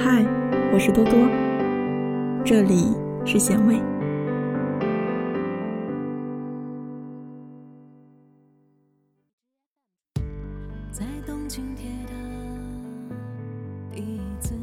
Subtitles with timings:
[0.00, 0.24] 嗨，
[0.72, 1.12] 我是多多，
[2.44, 2.94] 这里
[3.26, 3.82] 是咸味。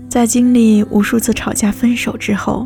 [0.08, 2.66] 在经历无数次吵架、分手之后，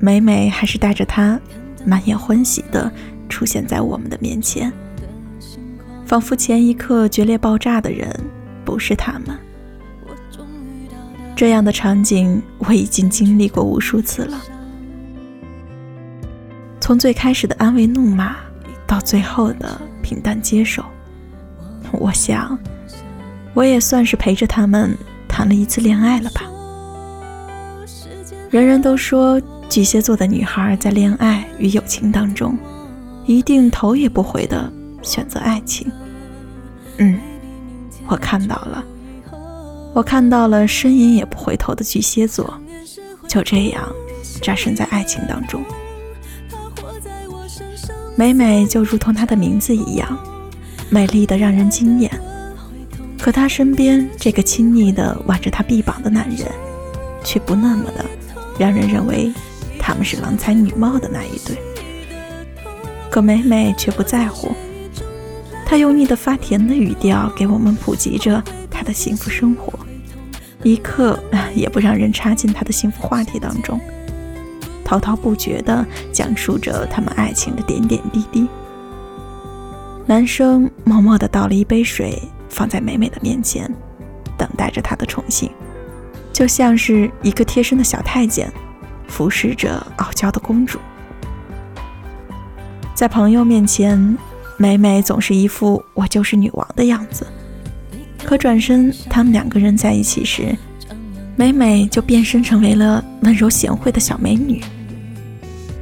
[0.00, 1.40] 美美还是带着他
[1.86, 2.92] 满眼欢喜的
[3.28, 4.72] 出现在我们的面前，
[6.04, 8.10] 仿佛前一刻决裂爆炸的人
[8.64, 9.38] 不是他们。
[11.36, 14.40] 这样的场景我已经经历过无数次了，
[16.80, 18.36] 从最开始的安慰怒骂，
[18.86, 20.84] 到最后的平淡接受，
[21.92, 22.56] 我想，
[23.52, 26.42] 我也算是陪着他们谈了一次恋爱了吧。
[28.50, 32.56] 人人都说巨蟹座的女孩在恋爱与友情当中，
[33.26, 34.72] 一定头也不回的
[35.02, 35.90] 选择爱情。
[36.98, 37.18] 嗯，
[38.06, 38.84] 我看到了，
[39.94, 42.52] 我看到了呻吟也不回头的巨蟹座，
[43.28, 43.88] 就这样
[44.42, 45.62] 扎身在爱情当中。
[48.16, 50.18] 美美就如同她的名字一样，
[50.90, 52.10] 美丽的让人惊艳。
[53.20, 56.48] 可她身边这个亲昵的挽着她臂膀的男人，
[57.22, 58.04] 却不那么的。
[58.58, 59.32] 让人认为
[59.80, 61.56] 他们是郎才女貌的那一对，
[63.10, 64.52] 可美美却不在乎。
[65.66, 69.76] 她油腻的发甜的语调给我们普及着她的幸福生活，
[70.64, 71.16] 一刻
[71.54, 73.80] 也不让人插进他的幸福话题当中，
[74.84, 78.48] 滔滔不绝地讲述着他们爱情的点点滴滴。
[80.06, 83.70] 男生默默地倒了一杯水，放在美美的面前，
[84.36, 85.50] 等待着她的宠幸。
[86.32, 88.52] 就像是一个贴身的小太监，
[89.06, 90.78] 服侍着傲娇的公主。
[92.94, 94.18] 在朋友面前，
[94.56, 97.26] 美美总是一副我就是女王的样子。
[98.34, 100.56] 可转身他们两个人在一起时，
[101.36, 104.60] 美美就变身成为了温柔贤惠的小美女。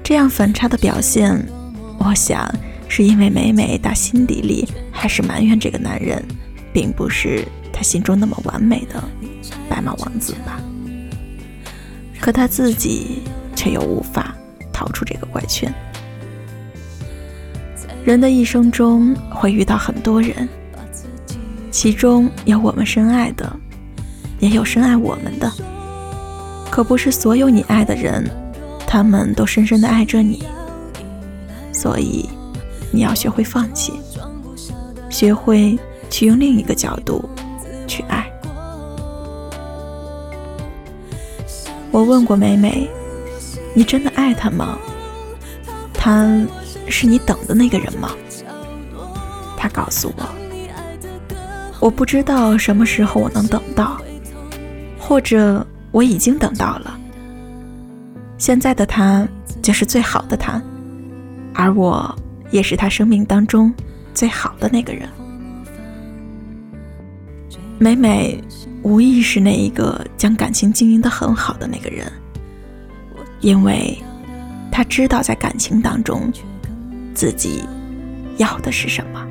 [0.04, 1.32] 这样反差的表现，
[1.96, 2.46] 我想
[2.88, 6.22] 是因为美美打心底里还是埋怨这个男人，
[6.74, 7.42] 并不是
[7.72, 9.02] 她心中那么完美的。
[9.70, 10.60] 白马王子吧，
[12.20, 13.22] 可他自己
[13.56, 14.36] 却又无法
[14.70, 15.72] 逃出这个怪圈。
[18.04, 20.46] 人的一生中会遇到很多人，
[21.72, 23.50] 其中有我们深爱的，
[24.38, 25.50] 也有深爱我们的。
[26.70, 28.30] 可不是所有你爱的人，
[28.86, 30.44] 他们都深深的爱着你。
[31.72, 32.28] 所以，
[32.92, 33.94] 你要学会放弃，
[35.08, 35.78] 学会
[36.10, 37.28] 去用另一个角度
[37.86, 38.30] 去爱。
[41.90, 42.88] 我问过美美
[43.74, 44.78] ：“你真的爱他吗？
[45.92, 46.40] 他
[46.86, 48.10] 是你等的那个人吗？”
[49.56, 50.24] 她告诉我
[51.82, 54.00] ：“我不知道什么时候我能等到，
[54.96, 56.96] 或者我已经等到了。
[58.38, 59.26] 现在的他
[59.60, 60.62] 就是最好的他，
[61.52, 62.14] 而我
[62.52, 63.74] 也是他生命当中
[64.14, 65.08] 最好的那个人。”
[67.80, 68.40] 美美。
[68.84, 72.04] 无疑是那一个将感情经营得很好的那个人，
[73.40, 73.96] 因为
[74.72, 76.32] 他知道在感情当中
[77.14, 77.62] 自己
[78.38, 79.24] 要的是什么。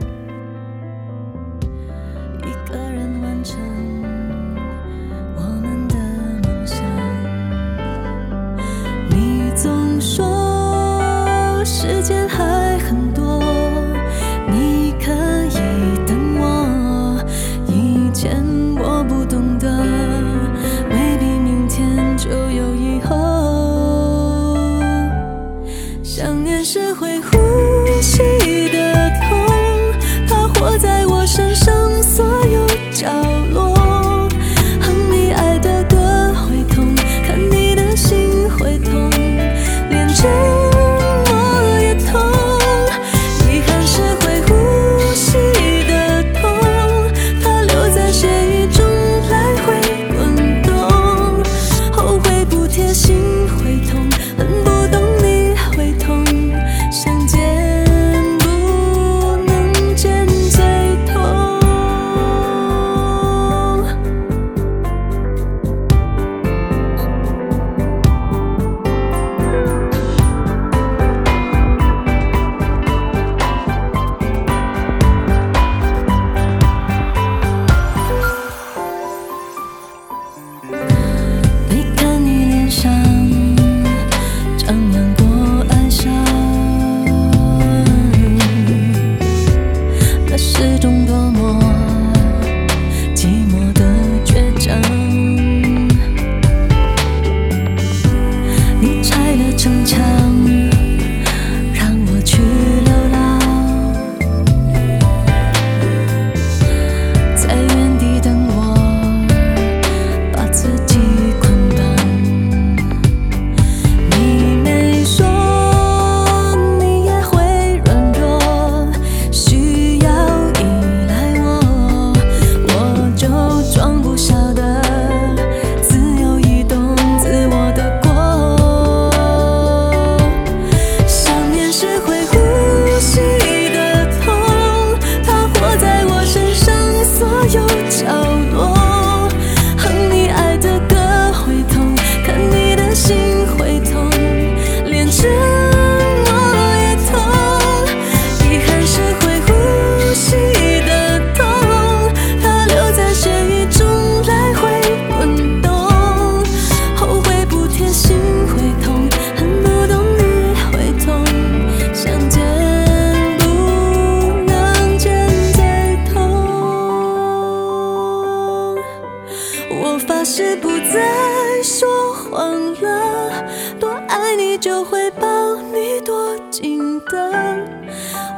[174.81, 175.28] 我会抱
[175.72, 177.31] 你多紧的，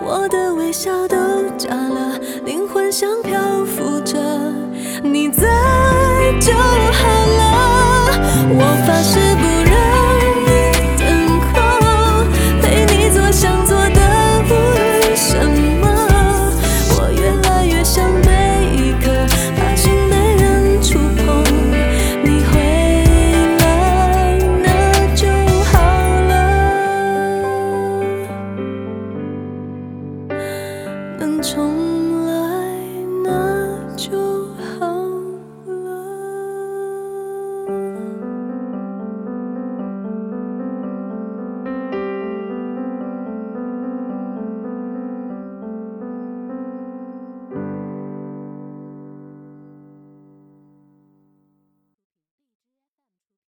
[0.04, 1.16] 我的微笑都
[1.58, 4.20] 假了，灵魂像漂浮着，
[5.02, 5.48] 你在
[6.42, 7.08] 就好
[7.38, 8.12] 了。
[8.60, 9.53] 我发誓不